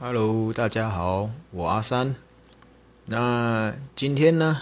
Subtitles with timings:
[0.00, 2.16] Hello，大家好，我阿三。
[3.06, 4.60] 那今天呢，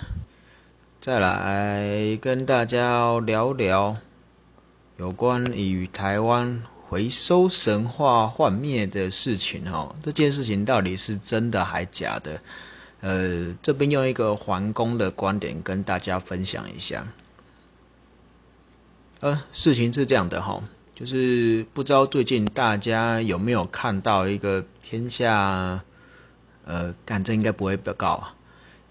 [1.00, 3.96] 再来跟大家聊聊
[4.98, 9.96] 有关于台湾回收神话幻灭的事情哦。
[10.02, 12.38] 这件事情到底是真的还假的？
[13.00, 17.08] 呃，这边用一个环工的观点跟大家分享一下。
[19.20, 20.62] 呃，事情是这样的哈。
[20.94, 25.82] 就是不知道最近大家有没有看到一个天下，
[26.64, 28.34] 呃，干这应该不会被告啊。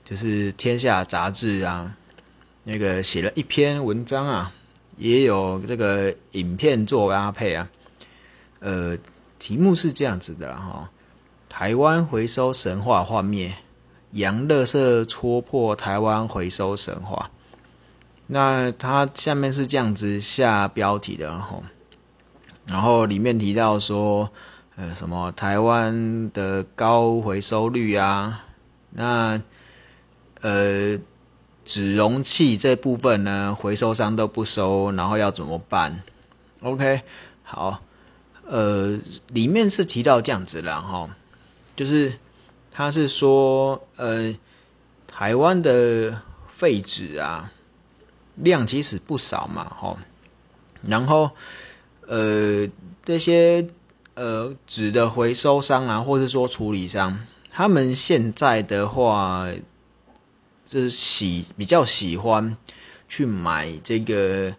[0.03, 1.95] 就是天下杂志啊，
[2.63, 4.51] 那个写了一篇文章啊，
[4.97, 7.69] 也有这个影片做搭配啊。
[8.59, 8.97] 呃，
[9.39, 10.89] 题目是这样子的哈：
[11.47, 13.55] 台湾回收神话幻灭，
[14.11, 17.29] 洋乐色戳破台湾回收神话。
[18.27, 21.61] 那它下面是这样子下标题的哈。
[22.71, 24.29] 然后里面提到说，
[24.77, 28.45] 呃，什么台湾的高回收率啊？
[28.91, 29.41] 那
[30.39, 30.97] 呃，
[31.65, 36.01] 纸容器这部分呢，回收商都不收，然后要怎么办
[36.61, 37.01] ？OK，
[37.43, 37.81] 好，
[38.47, 41.09] 呃，里面是提到这样子了哈，
[41.75, 42.13] 就是
[42.71, 44.33] 他是说，呃，
[45.07, 47.51] 台湾的废纸啊，
[48.35, 49.97] 量其实不少嘛，哈，
[50.81, 51.31] 然后。
[52.11, 52.67] 呃，
[53.05, 53.69] 这些
[54.15, 59.49] 呃纸的回收商啊，或者说处理商，他们现在的话，
[60.67, 62.57] 就是喜比较喜欢
[63.07, 64.53] 去买这个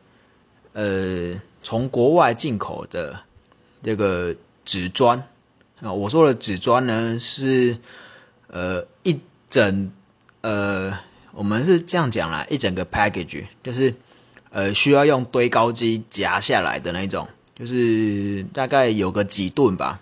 [0.73, 3.21] 呃从国外进口的
[3.83, 5.23] 这个纸砖
[5.83, 5.93] 啊。
[5.93, 7.77] 我说的纸砖呢，是
[8.47, 9.93] 呃一整
[10.41, 10.99] 呃，
[11.33, 13.95] 我们是这样讲啦，一整个 package，就是
[14.49, 17.29] 呃需要用堆高机夹下来的那种。
[17.55, 20.01] 就是大概有个几吨吧，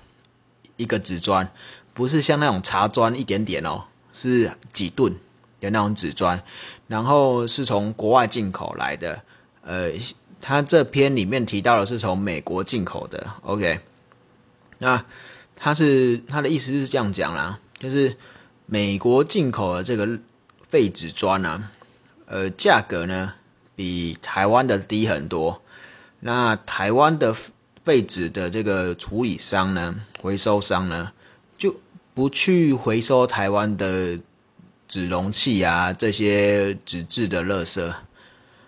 [0.76, 1.50] 一个纸砖，
[1.92, 5.14] 不是像那种茶砖一点点哦，是几吨
[5.58, 6.42] 的那种纸砖，
[6.86, 9.22] 然后是从国外进口来的。
[9.62, 9.90] 呃，
[10.40, 13.34] 他这篇里面提到的是从美国进口的。
[13.42, 13.80] OK，
[14.78, 15.04] 那
[15.56, 18.16] 他是他的意思是这样讲啦，就是
[18.66, 20.20] 美国进口的这个
[20.68, 21.70] 废纸砖啊，
[22.26, 23.34] 呃，价格呢
[23.74, 25.60] 比台湾的低很多。
[26.20, 27.34] 那台湾的
[27.82, 31.12] 废纸的这个处理商呢，回收商呢，
[31.56, 31.74] 就
[32.12, 34.18] 不去回收台湾的
[34.86, 37.94] 纸容器啊这些纸质的垃圾，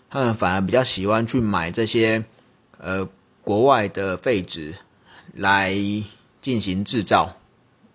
[0.09, 2.25] 他们反而比较喜欢去买这些
[2.79, 3.07] 呃
[3.43, 4.75] 国外的废纸
[5.35, 5.75] 来
[6.41, 7.37] 进行制造。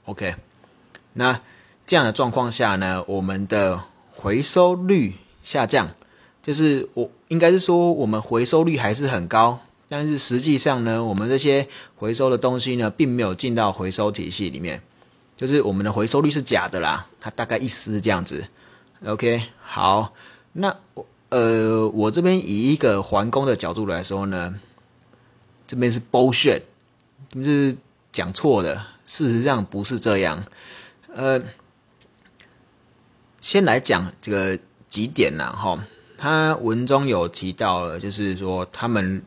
[0.06, 0.36] OK，
[1.14, 1.42] 那
[1.86, 5.90] 这样的状况下呢，我们的回收率下降。
[6.44, 14.82] 就是我应该是说，我们回收率还是很高，但是实际上呢，我们这些回收的东西呢，并没有进到回收体系里面，
[15.36, 17.08] 就是我们的回收率是假的啦。
[17.20, 18.48] 它大概意思是这样子。
[19.06, 20.14] OK，好，
[20.54, 24.56] 那我呃，我这边以一个环工的角度来说呢，
[25.68, 26.62] 这边是 bullshit，
[27.34, 27.76] 就是
[28.14, 30.46] 讲错的，事实上不是这样。
[31.14, 31.42] 呃，
[33.42, 34.58] 先来讲这个
[34.90, 35.78] 几点啦，哈。
[36.18, 39.24] 他文中有提到了，就是说他们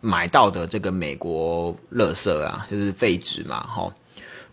[0.00, 3.94] 买到的这个美国垃圾啊，就是废纸嘛，哈，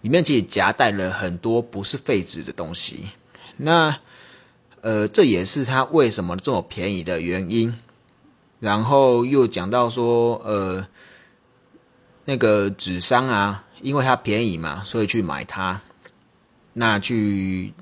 [0.02, 3.10] 里面其实夹带了很多不是废纸的东西。
[3.58, 3.98] 那
[4.82, 7.80] 呃，这也是他为什么这么便宜的原因。
[8.60, 10.88] 然后又讲到说，呃，
[12.26, 15.82] 那个纸商啊，因为它便宜嘛，所以去买它，
[16.74, 17.74] 那去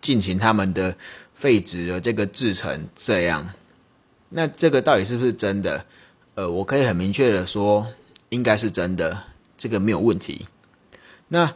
[0.00, 0.96] 进行他们的。
[1.42, 3.50] 废纸的这个制成这样，
[4.28, 5.84] 那这个到底是不是真的？
[6.36, 7.88] 呃，我可以很明确的说，
[8.28, 9.24] 应该是真的，
[9.58, 10.46] 这个没有问题。
[11.26, 11.52] 那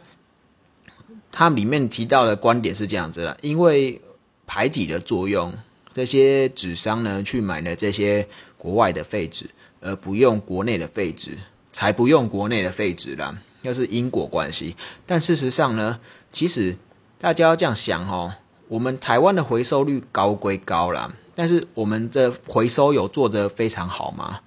[1.31, 4.01] 它里面提到的观点是这样子的：，因为
[4.45, 5.53] 排挤的作用，
[5.93, 8.27] 这些纸商呢去买了这些
[8.57, 9.49] 国外的废纸，
[9.79, 11.37] 而不用国内的废纸，
[11.71, 13.41] 才不用国内的废纸啦。
[13.61, 14.75] 要是因果关系，
[15.05, 16.01] 但事实上呢，
[16.33, 16.75] 其实
[17.17, 18.35] 大家要这样想哦。
[18.67, 24.41] 我们台湾的回收率高归高啦，但是我们的回收有做得非常好吗？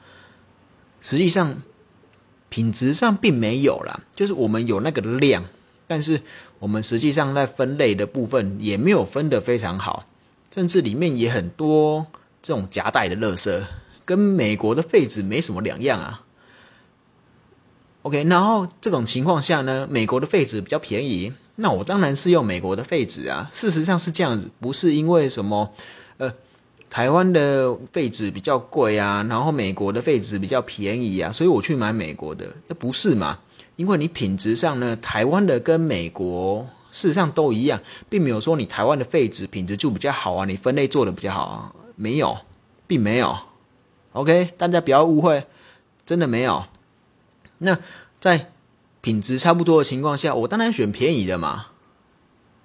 [1.01, 1.63] 实际上，
[2.51, 5.45] 品质上并没有啦，就是我们有那个量，
[5.87, 6.21] 但是
[6.59, 10.05] 我们实际上在分类的部分也没有分得非常好，
[10.51, 12.07] 甚至里面也很多
[12.43, 13.63] 这种夹带的垃圾，
[14.05, 16.25] 跟美国的废纸没什么两样啊。
[18.03, 21.33] OK，然后这种情况下呢，美国的废纸比较便宜。
[21.61, 25.73] 那我当然是用美国的废纸啊，事实上是这样子，不是因为什么，
[26.17, 26.33] 呃，
[26.89, 33.39] 台湾的废纸比较贵啊，然后美国的废纸比较便宜啊，所以我去买美国的，那不是嘛？
[33.77, 42.39] 因为你品质上呢，台湾的跟美国事实上都一样，并没有说你台湾的废纸品质就比较好啊，你分类做的比较好啊，没有，
[42.87, 43.39] 并没有。
[44.13, 45.45] OK，大家不要误会，
[46.07, 46.65] 真的没有。
[47.59, 47.79] 那
[48.19, 48.51] 在
[49.01, 51.67] 品质差不多的情况下，我当然选便宜的嘛。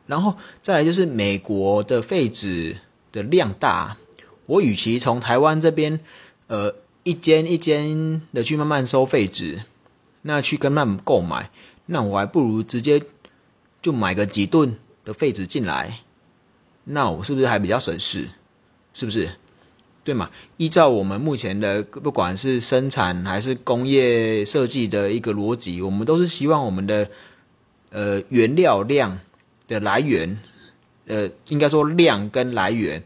[0.08, 2.78] 然后再来就是美国的废纸
[3.12, 3.98] 的量大，
[4.46, 6.00] 我与其从台湾这边，
[6.48, 9.64] 呃，一间一间的去慢慢收废纸，
[10.22, 11.50] 那去跟他们购买，
[11.88, 13.02] 那我还不如直接
[13.82, 16.02] 就买个几吨的废纸进来，
[16.84, 18.30] 那我是不是还比较省事？
[18.94, 19.32] 是不是？
[20.06, 20.30] 对嘛？
[20.56, 27.10] 依照我们目前的不管是生产还是工业设计的一个逻辑，我们都是希望我们的
[27.90, 29.19] 呃原料量。
[29.68, 30.38] 的来源，
[31.07, 33.04] 呃，应该说量跟来源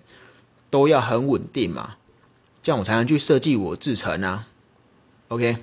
[0.69, 1.95] 都要很稳定嘛，
[2.61, 4.45] 这样我才能去设计我制成啊。
[5.29, 5.55] OK，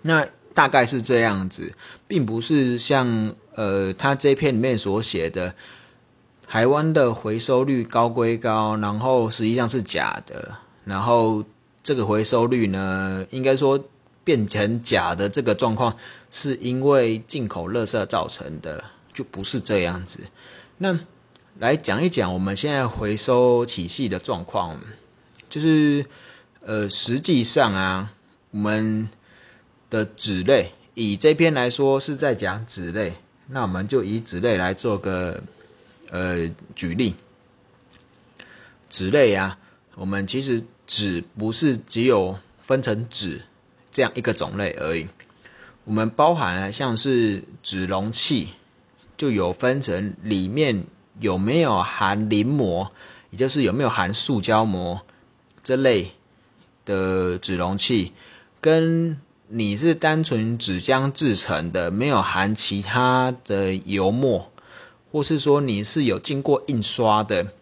[0.00, 1.74] 那大概是这样子，
[2.08, 5.54] 并不是像呃他这篇里面所写的，
[6.46, 11.44] 台湾的回收率高归高，然后实际上是假的，然后
[11.82, 13.82] 这个回收率呢，应该说
[14.22, 15.96] 变成假的这个状况，
[16.30, 18.84] 是因为进口垃圾造成的。
[19.14, 20.18] 就不是这样子。
[20.78, 20.98] 那
[21.60, 24.80] 来讲一讲我们现在回收体系的状况，
[25.48, 26.04] 就是
[26.66, 28.12] 呃，实际上啊，
[28.50, 29.08] 我们
[29.88, 33.14] 的纸类，以这篇来说是在讲纸类，
[33.46, 35.40] 那我们就以纸类来做个
[36.10, 37.14] 呃举例。
[38.88, 39.58] 纸类啊，
[39.94, 43.42] 我们其实纸不是只有分成纸
[43.92, 45.06] 这样一个种类而已，
[45.84, 48.48] 我们包含了像是纸容器。
[49.16, 50.86] 就有分成里面
[51.20, 52.90] 有没有含磷膜，
[53.30, 55.02] 也就是有没有含塑胶膜
[55.62, 56.10] 这类
[56.84, 58.12] 的纸容器，
[58.60, 59.16] 跟
[59.46, 64.50] 你是单纯纸浆制成的，没有含其他的油墨，
[65.14, 67.52] 或是说你是有经过印刷的，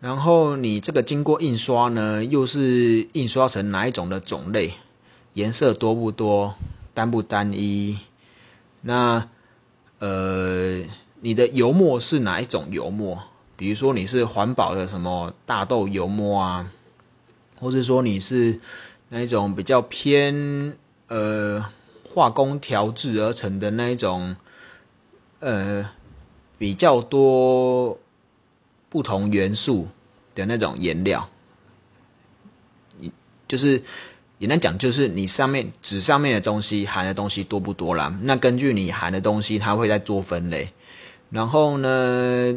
[0.00, 4.72] 然后你这个经过印刷呢，又是印刷成哪一种的种类，
[5.34, 6.54] 颜色多不多，
[6.94, 7.98] 单不单一，
[8.80, 9.28] 那。
[9.98, 10.80] 呃，
[11.20, 13.20] 你的油墨是哪一种油墨？
[13.56, 16.72] 比如说你是环保的什么大豆油墨啊，
[17.58, 18.60] 或者说你是
[19.08, 20.76] 那一种比较偏
[21.08, 21.66] 呃
[22.14, 24.36] 化工调制而成的那一种，
[25.40, 25.90] 呃
[26.58, 27.98] 比较多
[28.90, 29.88] 不同元素
[30.34, 31.30] 的那种颜料，
[32.98, 33.10] 你
[33.46, 33.82] 就是。
[34.40, 38.16] 简单讲，就是你上面纸上面的东西含的东西多不多啦？
[38.22, 40.72] 那根据你含的东西，它会在做分类。
[41.28, 42.56] 然后呢，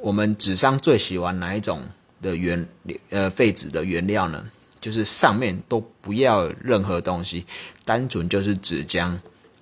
[0.00, 1.82] 我们纸上最喜欢哪一种
[2.22, 2.66] 的原
[3.10, 4.50] 呃废纸的原料呢？
[4.80, 7.44] 就是上面都不要任何东西，
[7.84, 9.18] 单纯就是纸浆。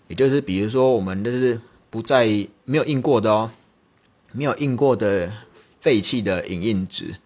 [0.06, 1.60] 也就是比如说，我们就是
[1.90, 2.28] 不在
[2.64, 3.50] 没有印过的哦，
[4.38, 5.32] 没有印过的
[5.80, 7.16] 废弃的影印纸。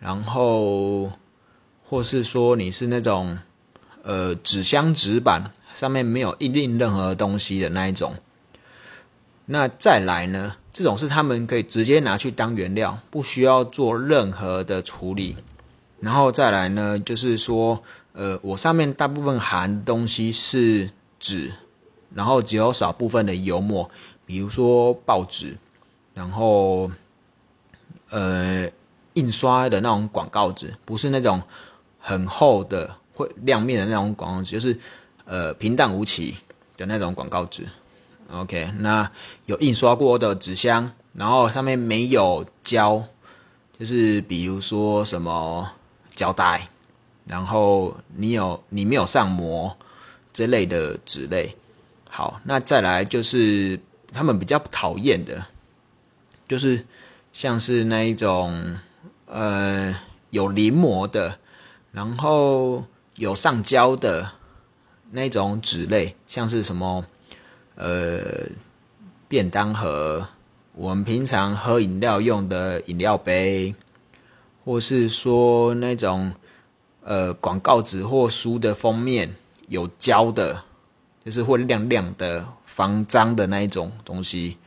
[0.00, 1.12] 然后，
[1.84, 3.38] 或是说你是那种。
[4.08, 8.14] 呃，纸箱纸板上面没有印印任何东西的那一种，
[9.46, 10.54] 那再来呢？
[10.72, 15.34] 这种是他们可以直接拿去当原料，不需要做任何的处理。
[15.98, 17.82] 然后再来呢，就是说，
[18.12, 21.50] 呃，我上面大部分含东西是纸，
[22.14, 23.90] 然后只有少部分的油墨，
[24.24, 25.56] 比如说报纸，
[26.16, 26.90] 然后
[28.08, 28.66] 呃，
[29.12, 31.40] 印刷的那种广告纸，不是那种
[32.00, 32.96] 很厚的。
[33.14, 34.78] 会亮面的那种广告纸，就是
[35.24, 36.36] 呃平淡无奇
[36.76, 37.66] 的那种广告纸。
[38.30, 39.10] OK，那
[39.46, 43.02] 有印刷过的纸箱，然后上面没有胶，
[43.78, 45.66] 就是比如说什么
[46.10, 46.68] 胶带，
[47.24, 49.74] 然后你有你没有上膜
[50.34, 51.56] 这类的纸类。
[52.10, 53.80] 好，那再来就是
[54.12, 55.42] 他们比较讨厌的，
[56.48, 56.84] 就是
[57.32, 58.76] 像是那一种
[59.26, 59.94] 呃
[60.30, 61.38] 有临摹的，
[61.92, 62.84] 然后。
[63.18, 64.30] 有上胶的
[65.10, 67.02] 那种纸类，像是什么
[67.74, 68.20] 呃
[69.26, 70.28] 便当盒，
[70.74, 73.74] 我们平常喝饮料用的饮料杯，
[74.66, 76.30] 或是说那种
[77.04, 79.34] 呃广告纸或书的封面
[79.68, 80.62] 有胶的，
[81.24, 84.58] 就是会亮亮的防脏的那一种东西。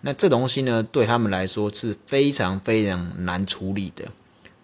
[0.00, 4.04] 那这东西呢，对他们来说是非常非常难处理的，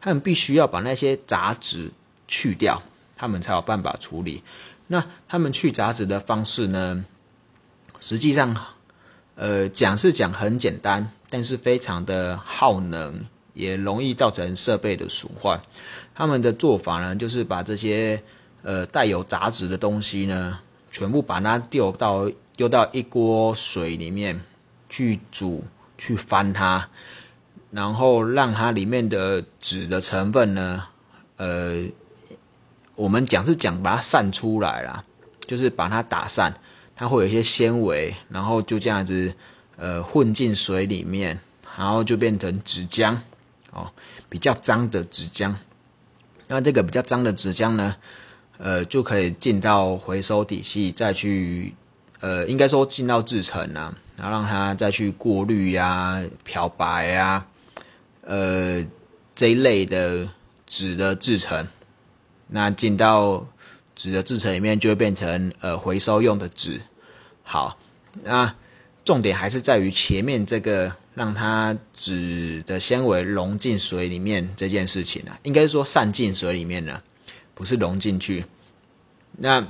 [0.01, 1.91] 他们必须要把那些杂质
[2.27, 2.83] 去掉。
[3.17, 4.43] 他们才有办法处理。
[4.89, 7.05] 那他们去杂质的方式呢？
[8.01, 8.55] 实际上，
[9.37, 13.25] 呃，讲是讲很简单，但是非常的耗能，
[13.55, 15.61] 也容易造成设备的损坏。
[16.13, 18.21] 他们的做法呢，就是把这些
[18.63, 20.59] 呃带有杂质的东西呢，
[20.91, 24.39] 全部把它丢到丢到一锅水里面
[24.95, 25.65] 去煮，
[25.99, 26.89] 去翻它，
[27.73, 30.85] 然后让它里面的纸的成分呢，
[31.37, 31.83] 呃，
[32.95, 35.05] 我们讲是讲把它散出来啦，
[35.41, 36.55] 就是把它打散，
[36.95, 39.35] 它会有一些纤维，然后就这样子，
[39.77, 41.41] 呃，混进水里面，
[41.77, 43.17] 然后就变成纸浆，
[43.73, 43.91] 哦，
[44.29, 45.53] 比较脏的纸浆。
[46.47, 47.97] 那这个比较脏的纸浆呢？
[48.59, 51.75] 呃，就可以进到回收体系，再去，
[52.25, 57.47] 呃，应该说进到制成啊，然后让它再去过滤呀、漂白呀，
[58.23, 58.83] 呃，
[59.37, 60.27] 这一类的
[60.67, 61.69] 纸的制成，
[62.49, 63.47] 那进到
[63.95, 66.81] 纸的制成里面，就会变成呃回收用的纸。
[67.43, 67.77] 好，
[68.23, 68.55] 那
[69.05, 77.03] 重点还是在于前面这个让它纸的纤维融进水里面这件事情啊，应该说散进水里面呢。
[77.57, 78.45] 不是融进去，
[79.39, 79.65] 那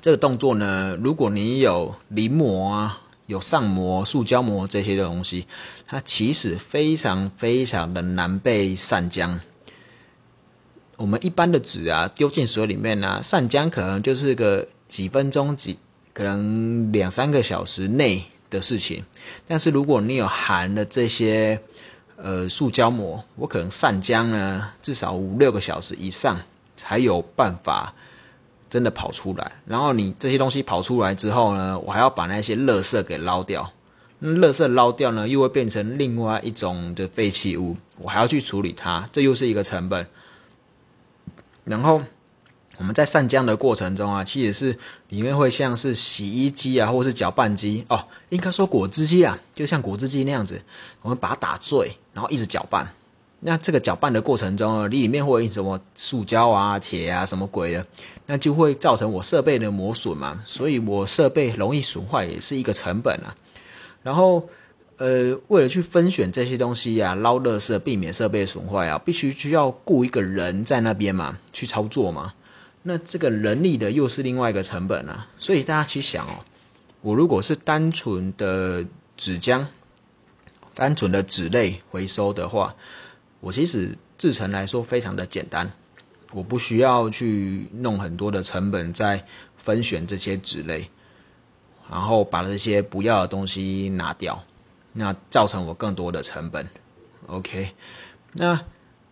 [0.00, 0.96] 这个动作呢？
[1.02, 5.46] 如果你有临摹啊，有上膜、塑胶膜这些的东西，
[5.86, 9.38] 它其实非常非常的难被散浆。
[10.96, 15.78] 我们一般的纸啊，丢进水里面呢，散浆可能就是个几分钟、几
[16.14, 19.04] 可能两三个小时内的事情。
[19.46, 21.60] 但是如果你有含了这些
[22.16, 26.40] 呃塑胶膜，我可能散浆呢，至少五六个小时以上。
[26.82, 27.94] 才有办法
[28.70, 33.70] 真的跑出来，然后你这些东西跑出来之后呢，我还要把那些垃圾给捞掉。
[34.20, 40.06] 那垃圾捞掉呢，又会变成另外一种的废弃物，我还要去处理它，这又是一个成本。
[41.64, 42.02] 然后
[42.78, 50.62] 我们在散浆的过程中啊，其实是里面会像是洗衣机啊，或是搅拌机哦，应该说果汁机啊，就像果汁机那样子，
[51.02, 52.94] 我们把它打碎，然后一直搅拌。
[53.42, 57.86] 那这个搅拌的过程中啊，里面会什么塑胶啊、铁啊什么鬼的，
[58.26, 63.34] 那就会造成我设备的磨损嘛，所以我设备容易损坏也是一个成本啊。
[64.02, 64.46] 然后，
[64.98, 72.34] 呃，为了去分选这些东西呀，捞垃圾，避免设备损坏啊，必须需要雇一个人在那边嘛，去操作嘛。
[72.82, 75.28] 那这个人力的又是另外一个成本啊。
[75.38, 76.44] 所以大家去想哦，
[77.00, 78.84] 我如果是单纯的
[79.16, 79.64] 纸浆、
[80.74, 82.74] 单纯的纸类回收的话。
[83.40, 85.72] 我其实制成来说非常的简单，
[86.32, 89.24] 我不需要去弄很多的成本在
[89.56, 90.90] 分选这些纸类，
[91.90, 94.44] 然后把这些不要的东西拿掉，
[94.92, 96.68] 那造成我更多的成本。
[97.28, 97.72] OK，
[98.34, 98.60] 那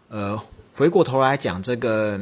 [0.08, 0.38] 呃
[0.74, 2.20] 回过头来讲这个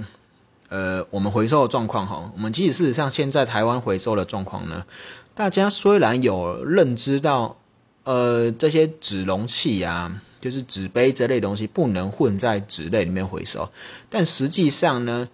[0.69, 4.87] 呃我们回收的状况哈，我们其实事实上现在台湾回收的状况呢，
[5.35, 7.57] 大家虽然有认知到
[8.05, 10.23] 呃这些纸容器啊。
[10.47, 13.69] 就是纸杯这类东西不能混在纸类里面回收，
[14.09, 15.29] 但实际上呢，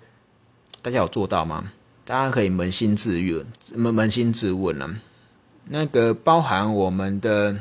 [0.80, 1.70] 大家有做到吗？
[2.06, 4.96] 大家可以扪心自问，扪扪心自问啊。
[5.66, 7.58] 那个包含我们的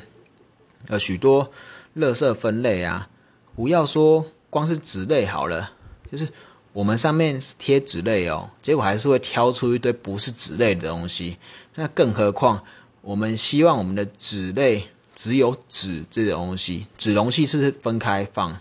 [0.87, 1.51] 呃许多
[1.97, 3.09] 垃圾分类啊，
[3.53, 5.73] 不要说光是纸类好了，
[6.09, 6.29] 就是
[6.71, 11.35] 我们上面贴纸类哦，结果还是会挑出一堆不是纸类的东西。
[11.75, 12.63] 那更何况
[13.01, 14.87] 我们希望我们的纸类。
[15.15, 18.59] 只有纸这种东西，纸容器是分开放。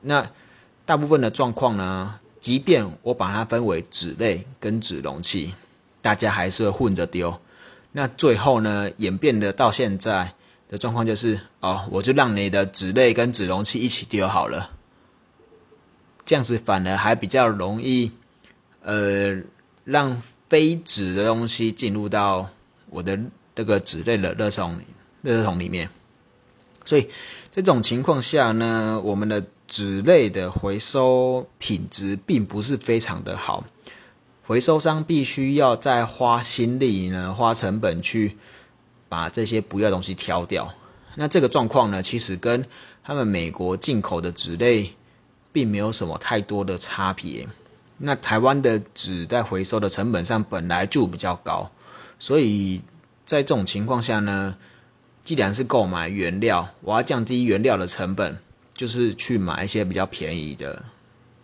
[0.00, 0.30] 那
[0.84, 5.54] 大部分的状况呢，即便我把它分为纸类跟纸容器，
[6.00, 7.40] 大家还是会混着丢。
[7.92, 10.34] 那最后呢，演变的到现在
[10.68, 14.70] 的状况就是，哦，我就让你的纸类跟纸容器一起丢好了。
[16.24, 18.12] 这样子反而还比较容易，
[18.82, 19.42] 呃，
[19.84, 22.48] 让非纸的东西进入到
[22.90, 23.18] 我的
[23.54, 24.84] 那个纸类的垃圾桶里。
[25.24, 25.88] 垃圾桶里面，
[26.84, 27.08] 所以
[27.54, 33.64] 这种情况下呢，我们的纸类的回收品质并不是非常的好，
[34.44, 38.36] 回收商必须要再花心力呢，花成本去
[39.08, 40.74] 把这些不要东西挑掉。
[41.14, 42.66] 那这个状况呢，其实跟
[43.04, 44.94] 他们美国进口的纸类
[45.52, 47.46] 并没有什么太多的差别。
[47.98, 51.70] 那台湾的纸在回收的成本上本来就比较高，
[52.18, 52.82] 所以
[53.24, 54.56] 在这种情况下呢。
[55.24, 58.38] 既然是购买原料，我要降低原料的成本，
[58.74, 60.84] 就是去买一些比较便宜的、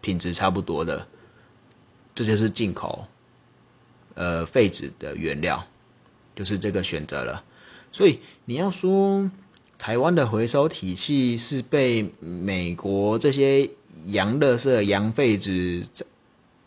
[0.00, 1.06] 品质差不多的，
[2.12, 3.06] 这就是进口，
[4.14, 5.64] 呃，废纸的原料，
[6.34, 7.44] 就是这个选择了。
[7.92, 9.30] 所以你要说
[9.78, 13.70] 台湾的回收体系是被美国这些
[14.06, 15.86] 洋垃圾、洋废纸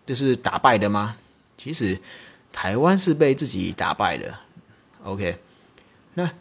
[0.06, 1.18] 就是打败的吗？
[1.58, 2.00] 其实
[2.53, 4.39] 台湾是被自己打败的。
[5.03, 5.38] OK，
[6.13, 6.32] 那。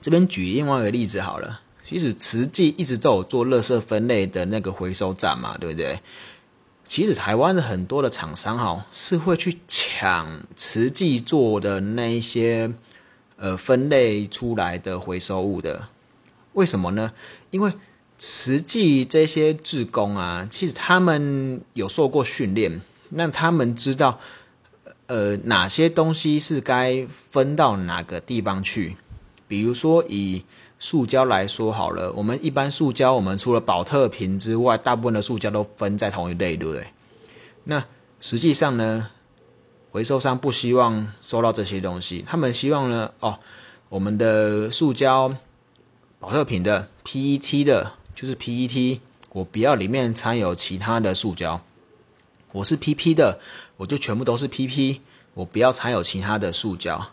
[0.00, 6.00] 这边举另外一个例子好了，其实慈济一直都有做垃圾分类的那个回收站嘛，对不对？
[6.88, 12.70] 其实台湾的很多的厂商哈是会去抢慈济做的那一些
[13.36, 15.88] 呃分类出来的回收物的，
[16.52, 17.12] 为什么呢？
[17.50, 17.72] 因为
[18.18, 24.20] 慈济这些志工啊，其实他们有受过训练，那他们知道
[25.06, 28.96] 呃哪些东西是该分到哪个地方去，
[29.52, 30.42] 比如说以。
[30.84, 36.88] 塑胶来说好了，我们一般塑胶，我们除了保特瓶之外，大部分的塑胶都分在同一类，对不对？
[37.62, 37.84] 那
[38.20, 39.08] 实际上呢，
[39.92, 43.38] 回收商不希望收到这些东西，他们希望呢，哦，
[43.90, 45.32] 我们的塑胶
[46.18, 48.98] 保特瓶的 PET 的，就是 PET，
[49.30, 51.60] 我不要里面掺有其他的塑胶，
[52.52, 53.38] 我是 PP 的，
[53.76, 54.98] 我就全部都是 PP，
[55.34, 57.10] 我不要掺有其他的塑胶。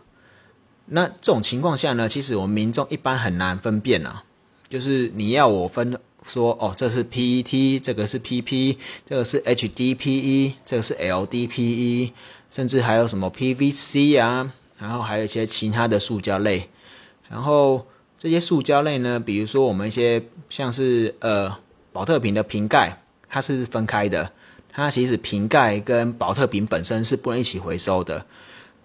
[0.91, 4.23] 那这种情况下呢，其实我们民众一般很难分辨啊。
[4.67, 12.11] 就是你要我分说，哦，这是 PET，这个是 PP，这个是 HDPE，这个是 LDPE，
[12.51, 16.69] 甚至还有什么 PVC 啊，然后还有一些其他的塑胶类。
[17.27, 17.87] 然后
[18.19, 21.57] 这些塑胶类呢，比如说我们一些像是呃
[21.91, 24.31] 保特瓶的瓶盖，它是分开的，
[24.71, 28.25] 它其实瓶盖跟保特瓶本身是不能一起回收的。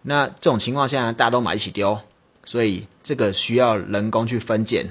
[0.06, 1.98] 那这种情况下，大家都买一起丢，
[2.44, 4.90] 所以这个需要人工去分拣。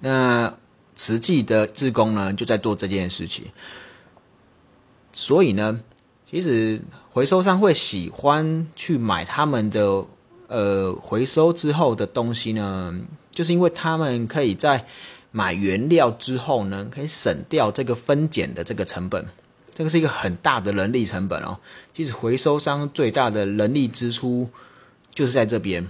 [0.00, 0.54] 那
[0.94, 3.46] 慈济的志工呢，就在做这件事情。
[5.14, 5.80] 所以呢，
[6.30, 10.04] 其实回收商会喜欢去买他们的
[10.48, 12.94] 呃回收之后的东西呢，
[13.30, 14.84] 就是因为他们可以在
[15.30, 19.26] 买原料之后呢，可以省掉这个分拣的这个成本。
[19.74, 21.58] 这个是一个很大的人力成本哦。
[21.92, 24.48] 其实回收商最大的人力支出
[25.12, 25.88] 就是在这边，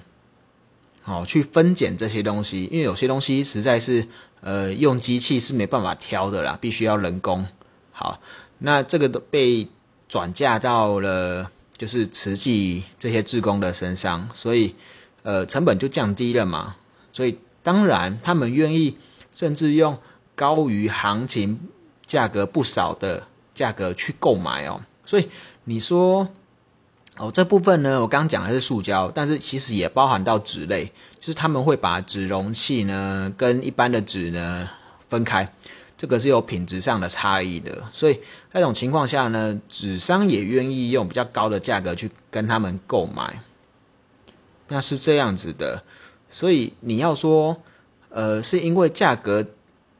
[1.02, 4.06] 好去分拣这些东西，因为有些东西实在是
[4.40, 7.46] 呃用机器是没办法挑的啦，必须要人工。
[7.92, 8.20] 好，
[8.58, 9.68] 那这个都被
[10.08, 14.74] 转嫁到了就是慈济这些职工的身上，所以
[15.22, 16.76] 呃成本就降低了嘛。
[17.12, 18.96] 所以当然他们愿意
[19.32, 19.98] 甚至用
[20.34, 21.60] 高于行情
[22.06, 23.28] 价格不少的。
[23.54, 25.28] 价格去购买哦，所以
[25.64, 26.28] 你说
[27.16, 30.86] 哦这部分呢，我刚刚讲的是塑胶，但是其实也包含到纸类，
[31.20, 34.68] 就是他们会把纸容器呢跟一般的纸呢
[35.08, 35.52] 分开，
[35.96, 43.40] 这个是有品质上的差异的，所以那种情况下呢，纸商也愿意用比较高的价格去跟他们购买，
[44.66, 45.84] 那是这样子的，
[46.28, 47.56] 所以你要说
[48.08, 49.46] 呃是因为价格。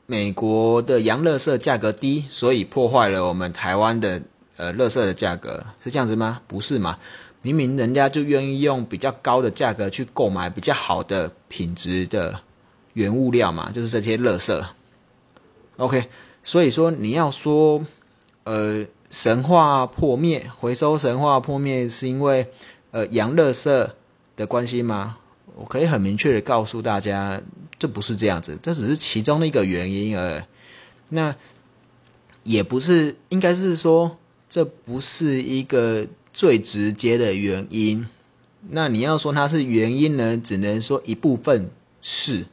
[0.07, 4.21] 美国的洋乐色价格低，所以破坏了我们台湾的
[4.57, 6.43] 呃乐色的价格，是这样子吗？
[6.47, 6.99] 不是嘛？
[7.41, 12.39] 明明人家就愿意用比较高的价格去购买比较好的品质的
[12.93, 14.67] 原物料嘛，就是这些乐色。
[15.79, 16.05] OK，
[16.43, 17.85] 所以说你要说
[18.45, 22.47] 呃神话破灭，回收神话破灭是因为
[22.91, 23.97] 呃洋乐色
[24.37, 25.17] 的关系吗？
[25.57, 27.41] 我可以很明确的告诉大家。
[27.85, 30.43] 这不是这样子，这只是其中的一个原因而已。
[31.11, 31.37] 那
[32.43, 34.17] 也不是，应该是说，
[34.49, 38.07] 这不是一个最直接的原因。
[38.71, 41.71] 那你要说它是原因呢，只能说一部分
[42.01, 42.47] 是。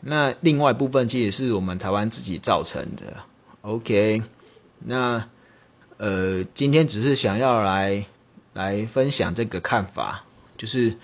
[0.00, 3.18] 那另外一部分其实是我们台湾自己造成的。
[3.60, 4.20] OK，
[4.80, 5.28] 那
[5.98, 8.04] 呃，今天只是想要来
[8.52, 10.24] 来分享这个看法，
[10.58, 10.96] 就是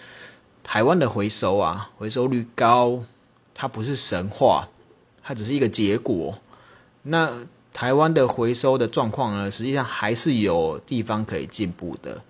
[0.65, 3.05] 台湾的回收啊，回收率高。
[3.55, 4.69] 它不是神话，
[5.23, 6.39] 它只是一个结果。
[7.03, 7.33] 那
[7.73, 9.51] 台湾的回收的状况呢？
[9.51, 12.23] 实际上还是有地方可以进步的。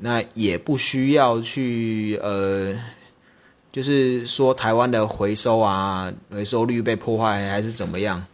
[0.00, 2.74] 那也不需要去呃，
[3.70, 8.24] 就是说台湾的回收啊，回收率被破坏还是怎么样？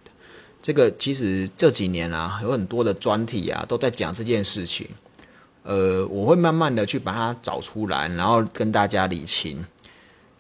[0.63, 4.89] 这个其实这几年啊，有很多的专题啊都在讲这件事情。
[5.63, 9.65] 呃，我会慢慢的去把它找出来，然后跟大家理清。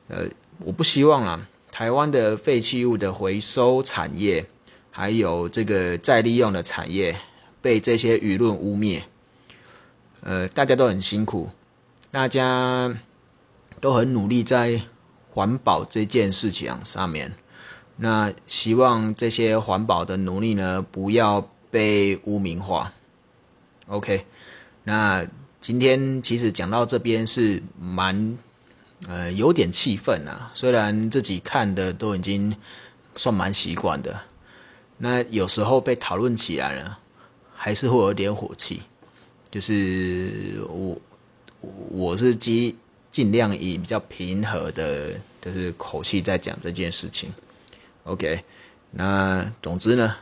[0.08, 0.24] 呃，
[0.64, 1.48] 我不希望啊。
[1.70, 4.46] 台湾的废弃物的回收产业，
[4.90, 7.16] 还有这个再利用的产业，
[7.62, 9.02] 被这些舆论污蔑。
[10.22, 11.50] 呃，大家都很辛苦，
[12.10, 12.98] 大家
[13.80, 14.82] 都很努力在
[15.30, 17.32] 环保这件事情上面。
[17.96, 22.92] 那希望这些环保的努力呢，不要被污名化。
[23.86, 24.26] OK，
[24.84, 25.26] 那
[25.60, 28.36] 今天其实讲到这边是蛮。
[29.06, 30.50] 呃，有点气愤啊。
[30.54, 32.56] 虽然自己看的都已经
[33.14, 34.20] 算蛮习惯的，
[34.96, 36.98] 那有时候被讨论起来了，
[37.54, 38.82] 还是会有点火气。
[39.50, 41.00] 就是我，
[41.90, 42.76] 我是尽
[43.12, 47.32] 尽量以比较平和的，就是口气在讲这件事情。
[48.04, 48.42] OK，
[48.90, 50.16] 那总之呢，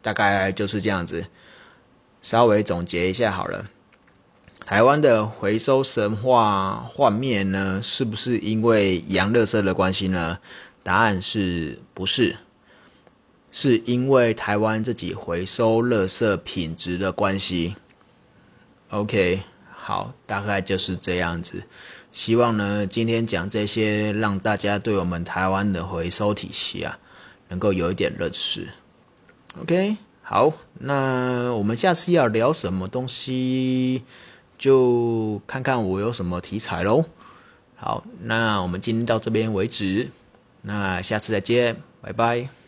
[0.00, 1.24] 大概就是这样子。
[2.22, 3.66] 稍微总结一下好了。
[4.66, 10.38] 台湾的回收神话幻灭呢，是不是因为洋垃圾的关系呢？
[10.82, 12.36] 答案是不是？
[13.52, 17.76] 是因为台湾自己回收垃圾品质的关系。
[18.88, 21.62] OK，好，大概就是这样子。
[22.10, 26.98] 希望呢，今天讲这些，让大家对我们台湾的回收体系啊，
[27.48, 28.66] 能够有一点认识。
[29.60, 34.02] OK，好，那我们下次要聊什么东西？
[34.58, 37.04] 就看看我有什么题材喽。
[37.76, 40.10] 好，那我们今天到这边为止，
[40.62, 42.63] 那下次再见，拜拜。